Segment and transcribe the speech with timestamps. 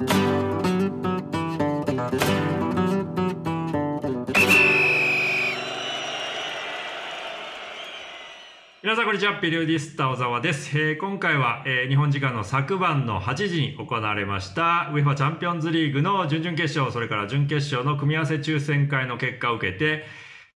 [0.00, 0.08] 皆
[8.96, 20.04] さんこんにちはペリオディスタ小沢です、えー、今回は、えー、日本時間の昨晩の8時に行われました UEFA チャンピオンズリーグの準々決勝それから準決勝の組み合わせ抽選会の結果を受けて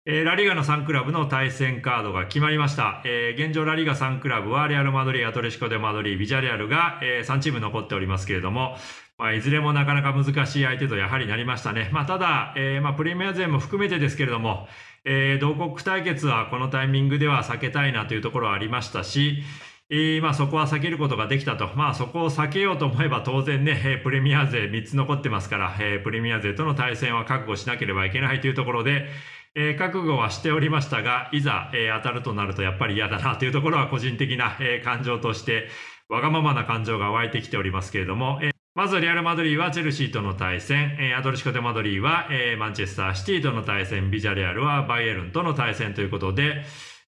[0.06, 3.02] えー、ラリーガの3クラブの対戦カードが決まりました。
[3.06, 8.76] え、現状ラリーガ3クラブはレアル・マドリー、アトレシコ・デ・マドリー、ビジャレアルが、え、3チーム残っておりますけれども、
[9.18, 11.90] まあ、いずれもなかなか難しい相手とやはりなりましたね。
[11.94, 14.68] まあ、ただ、えーまあ、プレミア勢も含めてですけれども、
[15.06, 19.44] えー、同国対決はこのタイミングでは避けたいなというところはありましたし、
[19.90, 21.70] えー、まあ、そこは避けることができたと。
[21.76, 29.08] まあ、そこを避けようと思えば当然ね、プレミア勢3つ残ってますから、えー、プレミア勢との対戦は覚悟しなければいけないというところで、
[29.56, 35.68] えー、覚悟はしておりましたが、いざ、えー、当たるとなるとやっぱり嫌だなというところは個人的な、えー、感情として、
[36.10, 42.28] わがままな感情が湧いてきておりますけれども、えー、まずレアル・マドリーはチェルシーとの対戦、アドレシコ・デ・マドリーは、
[42.58, 46.64] マンチェスター・シティとの対戦、ビジャレアルはバイエルンとの対戦ということで、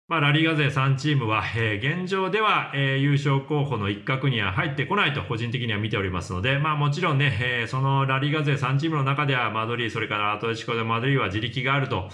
[0.08, 12.10] まあ、ラリーガ勢3チームは、えー、現状では、えー、優勝候補の一角には入ってこないと個人的には見ておりますので、まあもちろんね、えー、そのラリーガ勢3チームの中ではマドリー、それからアトレシコ・デ・マドリーは自力があると。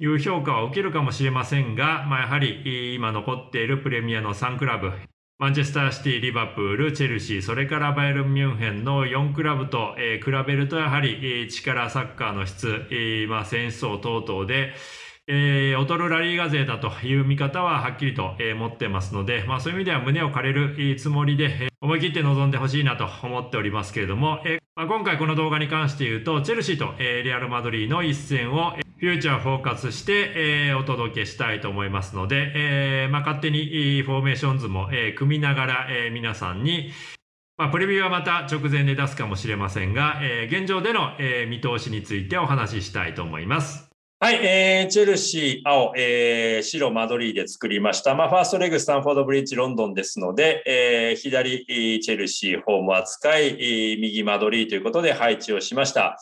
[0.00, 4.90] いう評価を受けるかもしれませんが、まあ、やはり今残っているプレミアの3クラブ、
[5.36, 14.74] マンチェスターシティ、リバプール、チェルシー、それからバイエルン・ミュンヘンの4クラブと、えー、比べるとやはり、えー、力、サッカーの質、えーまあ、戦争等々で、
[15.26, 30.32] えー、劣るラリーガ勢だという見方ははっきりと、えー、持ってますので、まあ、そういう意味では胸を借りるつもりで、えー、思い切って臨んでほしいなと思っておりますけれども、えーまあ、今回この動画に関して言うと、チェルシーと、えー、レアル・マドリーの一戦を、フューチャーフォーカスして、
[30.70, 36.90] えー、お届けしたいと思いますので、えーまあ、勝手にフォーメーション図も、えー、組みながら、えー、皆さんに、
[37.58, 43.90] まあ、プレビューはまた直前で出すかもしれませんが、えー、現状での、えー、見通しについてお話ししたいと思います。
[44.20, 48.14] はい、えー、チェルシー、青、えー、白、マドリーで作りました。
[48.14, 51.66] まあ、ファーストレグ、スタンフォードブリッジ、ロンドンですので、えー、左、
[52.00, 56.16] チェルシー、ホーム扱い、右、マドリーということで配置をしました。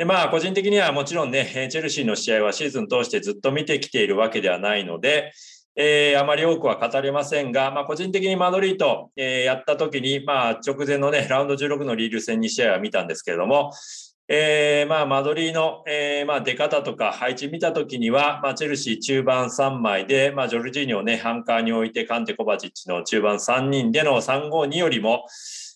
[0.00, 5.30] で、まあ、個人的にはもちろんね、チェルシーの試合はシーズン通してずっと見てきているわけではないので、
[5.76, 13.74] えー、あまり多くは語れませんが、まあ、個人的にマドリーと、えー、やった時に、まあ、直前のね、ラウンド16のリール戦2試合は見たんですけれども、
[14.26, 25.26] えー、まあ、マドリーの、えー、まあ、出方とか配置見たときには、まあ、チェルシー中盤3枚で、まあ、ジョルジーニョをね、ハンカーに置いて、カンテ・コバチッチの中盤3人での352よりも、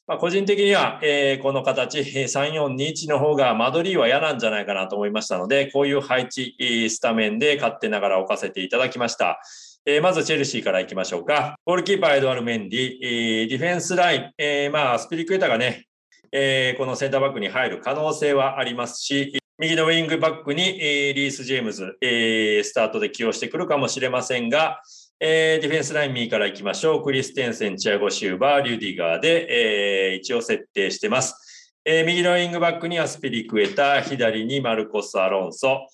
[0.07, 6.55] まあ、個人的には、えー、この形、3421の方がマドリーは嫌なんじゃないかなと思いましたので、こういう配置、
[6.91, 9.41] スタメンで勝手ながら置かせていただきました。
[9.87, 11.57] えー、まずチェルシーから行きましょうか。
[11.65, 15.87] ゴールキーパーエドワル・メンディ、えー、ディフェンスライン、えー、まあ、スピリクエタがね、
[16.33, 24.83] えー、このセンターバックに入る可能性はありますし、右のウィングバックに、えー、リース・ジェームズ、えー、スタートで起用してくるかもしれませんが、
[25.21, 27.03] えー、ディフェンスライン右からいきましょう。
[27.03, 31.73] クリステンセン、チアゴ・シューバー、リュディガーで、えー、一応設定してます。
[31.85, 35.87] えー、右のウィングバックにはスピリクエタ、左にマルコス・アロンソ、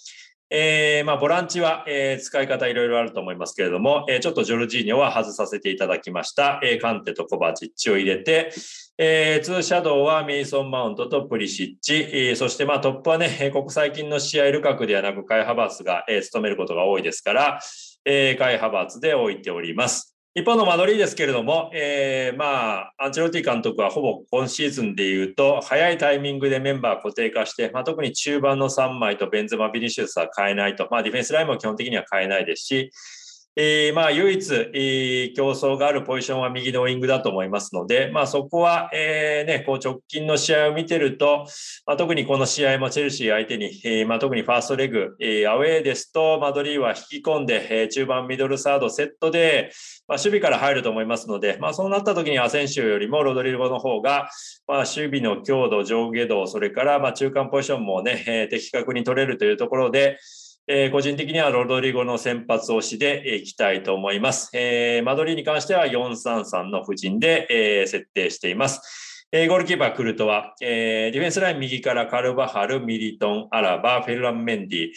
[0.53, 6.61] えー、まあ、ボランチは、えー、使い方いろいろあると思いますけれども、えー、ちょっとジョルジーニョは外させていただきました。
[6.65, 8.53] え、カンテとコバチッチを入れて、
[8.99, 17.61] えー、ツーシャドウはメイソン・マウントとプリシッチ、えー、そしてまあトップはね、ここ最近の試合ルカクではなくカイ・ハバーツが、えー、務めることが多いですから、
[18.05, 20.19] えー、カイ・ハバーツで置いております。
[20.32, 32.92] 一方のマドリーですけれども、えー、まあ、アンチェロティ監督はほぼ今シーズンで言うと、早いタイミングでメンバー固定化して、まあ、特に中盤の3枚とベンゼマ・ビニシウスは変えないと、まあ、ディフェンスラインも基本的には変えないですし、
[33.56, 41.47] えー、まあ唯一、えー、競争があるポジションは右のウィングだと思いますので、まあそこは、えー、ね、こう直近の試合を見てると、
[41.84, 49.72] まあ、特にこの試合もチェルシー相手に、えー、まあ特にファーストレグ、えー、アウェーですと、マドリーは引き込んで、えー、中盤ミドルサードセットで、
[50.06, 54.31] まあ、守備から入ると思いますので、まあそうなった時にアセンシオよりもロドリルゴの方が、
[54.69, 60.19] まあ守備の強度、上下度、それからまあ中間ポジションもね、えー、的確に取れるというところで、
[60.72, 64.50] えー、個人的にはロドリゴの先発推しでいきたいと思います。
[64.55, 69.09] えー、マドリーに関しては433の布陣で、えー、設定しています。
[69.32, 74.88] えー、ゴールキーパー、クルトは、えー、ディフェンスライン右からカルバハル、ミリトン、アラバ、フェルラン・メンディ、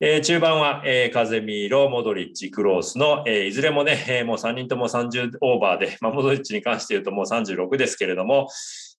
[0.00, 8.50] えー、中盤は、えー、カゼミーロ、モドリッチ、クロースの、えー、いずれもね、えー、もう3人とも30オーバーで、 まあ、モドリッチに関して言うともう36ですけれども、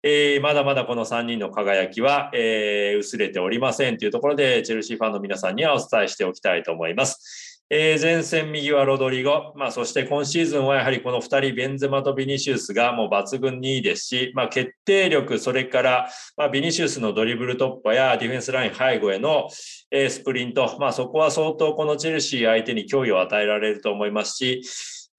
[0.02, 7.49] えー、まだまだこの3人の輝きは、えー、薄れておりませんというところで、チェルシーファンの皆さんにはお伝えしておきたいと思います。
[7.71, 9.54] えー、前線右はロドリゴ。
[9.56, 20.77] まあ、そして今シーズンはやはりこの2人、ベンゼマとビニシウスがもう抜群にいいですし、まあ、決定力、それから、まあ、ビニシウスのドリブル突破やディフェンスライン背後への、スプリント。
[20.80, 24.62] まあ、そこは相当このチェルシー相手に脅威を与えられると思いますし、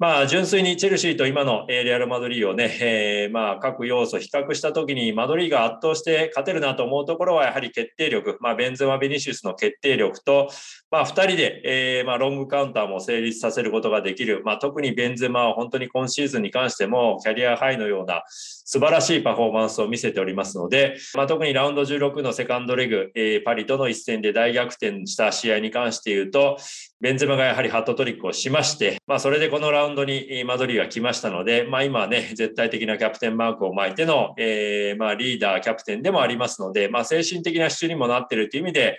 [0.00, 10.48] まあ、純粋にチェルシーと今のレアル・マドリーをね、えー、まあ、各要素比較したときに、マドリーが圧倒して勝てるなと思うところは、やはり決定力、まあ、ベンゼマ・ベニシウスの決定力と、
[10.90, 14.40] まあ、二人で、えー、まあ、ロングカウンターも成立させることができる。
[14.42, 26.56] まあ、特にベンゼマは本当に今シーズンに関しても、キャリアハイのような素晴らしいパフォーマンスを見せておりますので、まあ、特にラウンド16のセカンドレグ、えー、パリとの一戦で大逆転した試合に関して言うと、
[27.00, 38.98] ベンゼマがやはりハットトリックをしまして、まあ、それでこのラウンドにマドリーが来ましたので、まあ、今はね、絶対的なキャプテンマークを巻いての、えー、まあ、リーダー、キャプテンでもありますので、まあ、精神的な支柱にもなっているという意味で、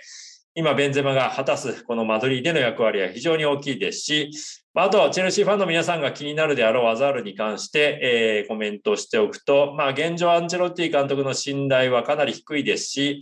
[0.54, 4.30] 今、ベンゼマが果たすこのマドリーでの役割は非常に大きいですし、
[4.74, 13.20] まあと、チェルシーファンの皆さんが気になるであろうアザールに関して、えー、コメントしておくと、まあ、現状アンチェロッティ監督の信頼はかなり低いですし、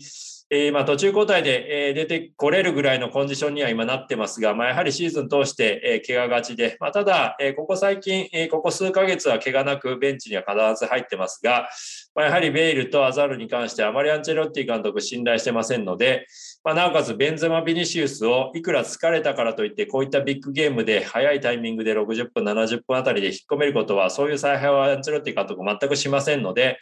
[0.53, 11.69] え、ま途中交代で、出てこれるぐらいのコンディションには今なってますが、ま、やはりシーズン通して、怪我がちで、ま、ただ、ここ最近、ここ数ヶ月は怪我なくベンチには必ず入ってますが、
[12.17, 16.27] ま、やはりベイルとアザールに関してあまりアンチェロッティ監督信頼してませんので、
[16.65, 26.81] ま、なおかつベンゼマ・ビニシウスをいくら疲れたからといってこういったビッグゲームで早いタイミングで60分70分あたりで引っ込めることはそういう采配はアンチェロッティ監督全くしませんので、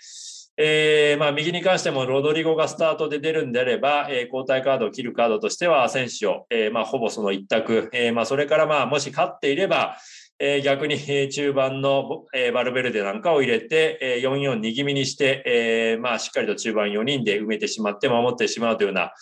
[0.60, 9.96] えー、まあ、右に関してもロドリゴがスタートで出るんであれば、えー、交代カードを切るカードとしては、選手を、えー、まあ、ほぼその一択、え、まあ、それからまあ、もし勝っていれば、
[10.40, 10.98] え、逆に、
[11.30, 19.12] 中盤の、え、バルベルデなんかを入れて、えー、4-4-2気味にして、え、まあ、しっかりと中盤4人で埋めてしまって守ってしまうというような、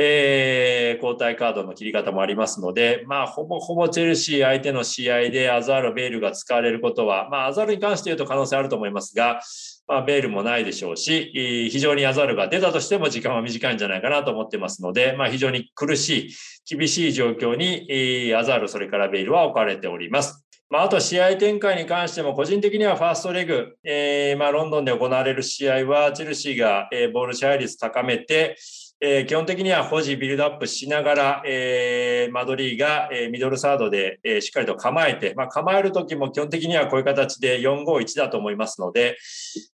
[0.00, 9.40] えー、交代カードの切り方もありますので、まあ、ほぼほぼチェルシー相手の試合でアザール、ベールが使われることは、まあ、アザールに関して言うと可能性あると思いますが、
[9.88, 20.44] まあ、ベールもないでしょうし、非常にアザールが出たとしても時間は短いんじゃないかなと思ってますので、まあ、非常に苦しい、厳しい状況に、アザール、それからベールは置かれております。
[20.70, 28.56] まあ、あと試合展開に関しても、個人的にはファーストレグ、えー、まあ、ロンドンで行われる試合は、チェルシーが、えー、ボール支配率高めて、
[29.00, 39.16] えー、基本的には保持、ビルドアップしながら、えー、マドリーが、えー、ミドルサードで、えー、しっかりと構えて、まあ、構えるときも基本的にはこういう形で4-5-1だと思いますので、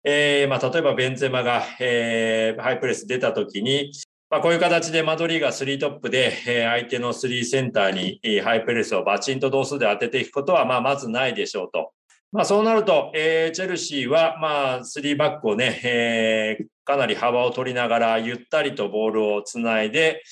[0.02, 3.92] えーまあ、例えばベンゼマが、えー、ハイプレス出たときに、
[4.28, 11.92] まあ、こういう形でマドリーが3トップで、えー、相手の3センターに、ハイプレスをバチンと同数で当てていくことは、まあ、まずないでしょうと。
[12.32, 20.22] まあ、そうなると、えー、チェルシーは、まあ、3バックをね、えー、かなり幅を取りながら、ゆったりとボールをつないで、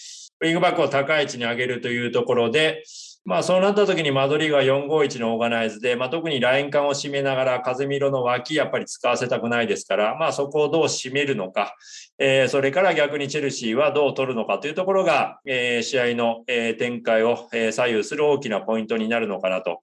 [0.41, 2.85] ウィングバックを高い位置に上げるというところで、
[3.26, 11.75] まあそうなった時にマドリーが451のオーガナイズで、まあ特にライン間を締めながらカゼミーロの脇やっぱり使わせたくないですから、まあそこをどう締めるのか、
[12.19, 19.81] えー、それから逆にチェルシーはどう取るのかというところが、えー、試合の、えー、展開を、え、左右する大きなポイントになるのかなと。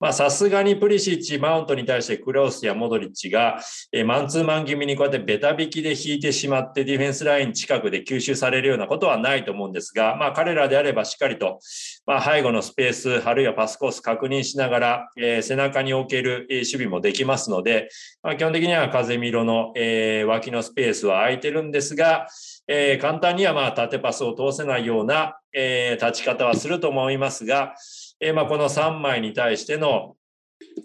[0.00, 3.60] まさすがにプリシッチ、マウントに対してクロースやモドリッチが、
[3.92, 11.60] えー、マンツーマン気味にこうやってベタ引きで引いてしまってディフェンスライン近くで吸収されるようなことはないと思うんですが、まあ彼らであればしっかりと、
[12.06, 17.90] まあ背後のスペース、あるいはパスコース確認しながら、えー、背中に置けるえ守備もできますので、
[18.22, 22.26] まあ、基本的には風見色の、えー、脇のスペースは空いてるんですが、
[22.66, 27.74] え、簡単にはまあ縦パスを通せないような、え、立ち方はすると思いますが、
[28.20, 30.16] え、まあこの3枚に対しての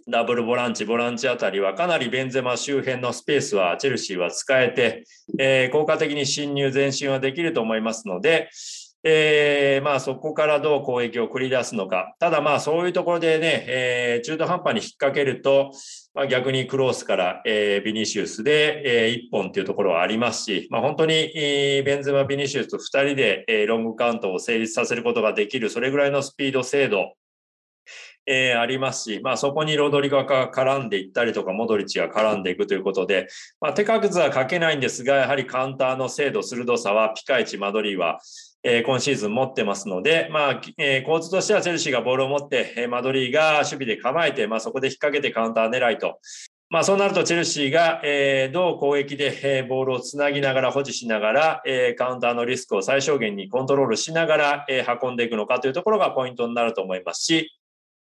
[0.08, 5.04] ダブルボランチ、ボランチあたりはかなりベンゼマ周辺のスペースはチェルシーは使えて、
[5.40, 8.50] えー、効果的に侵入、前進はできると思いますので、
[9.08, 12.16] えー、まあそこからどう攻撃を繰り出すのか。
[12.20, 15.72] ただまあそういうところでね、えー、中途半端に引っ掛けると、
[16.16, 27.14] まあ、逆にクロースから、えー、ビニシウスで、えー、1本っていうところはありますし、まあ本当に、えー、ベンゼマ・ビニシウスと2人で、えー、ロングカウントを成立させることができる、それぐらいのスピード、精度、
[28.26, 33.28] えー、ありますし、まあそこにロドリゴが絡んでいったりとか、モドリッチが絡んでいくということで、
[33.62, 38.20] まあ手数はかけないんですが、やはりカウンターの精度、鋭さはピカイチ、マドリーは、
[38.68, 46.20] え、今シーズン持ってますので、まあ、えー、構図としてはチェルシーがボールを持って、え、マドリーが守備で構えて、まあ、そこで引っ掛けてカウンター狙いと。
[46.72, 57.55] まあ、そうなるとチェルシーが、えー、どう攻撃で、え、ボールをつなぎながら保持しながら、え、カウンターのリスクを最小限にコントロールしながら、え、運んでいくのかというところがポイントになると思いますし、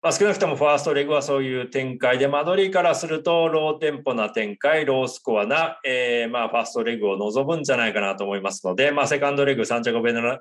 [0.00, 10.38] まあ、少なくともファーストレグはそういう展開で、マドリーからするとローテンポな展開、ロースコアな、えー、まあファーストレグを望むんじゃないかなと思いますので、まあ、セカンドレグ、サンチャゴベルナ、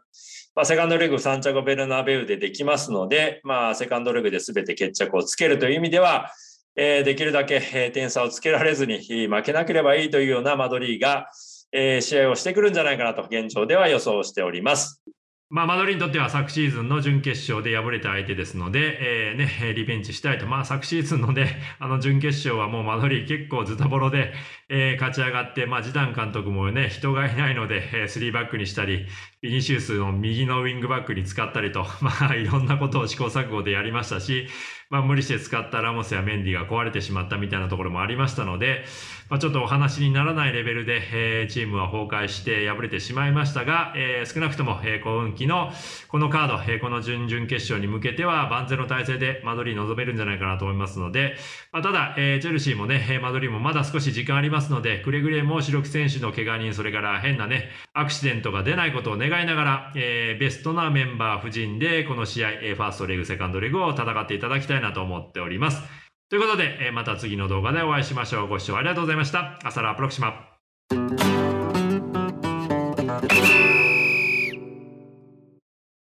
[0.53, 6.31] まあ、セカンドレグ、サンチャゴベルナベウでできますので、まあ、セカンドレグで全て決着をつけるという意味では、
[6.75, 11.25] えー、できるだけ、点差をつけられずに負けなければいいというようなマドリーが、
[11.71, 15.01] えー、試合をしてくるんじゃないかなと現状では予想しております。
[15.49, 20.45] まあ、マドリーにとっては昨シーズンの準決勝で敗れた相手ですので、えーね、リベンジしたいと。
[20.45, 24.33] まあ、昨シーズンのね、 あの準決勝はもうマドリー結構ズタボロで、
[24.67, 29.05] えー、勝ち上がって、まあ、ジダン監督もね、人がいないので、えー、3バックにしたり、
[29.39, 34.47] ビニシウスの右のウィングバックに使ったりと、 まあ、いろんなことを試行錯誤でやりましたし、
[34.89, 38.85] まあ、無理して使ったラモスやメンディが壊れてしまったみたいなところもありましたので、
[39.29, 45.71] まあ、ちょっとお話にならないレベルで、えー、チームは崩壊して敗れてしまいましたが、えー、少なくとも、えー、幸運期の
[46.07, 51.35] このカード、えー、この準々決勝に向けては万全の体制でマドリー臨めるんじゃないかなと思いますので、
[51.73, 65.81] まあ、ただ、えー、チェルシーもね、マドリーもまだ少し時間ありますので、くれぐれも主力選手の怪我人、それから変なね、アクシデントが出ないことを願いながら、えー、ベストなメンバー夫人でこの試合、ファーストレグ、セカンドレグを戦っていただきたいなと思っております。
[66.29, 68.47] ということでえ、また次の動画でお会いしましょう。
[68.47, 69.59] ご視聴ありがとうございました。
[69.63, 70.47] アサラプロクシマ。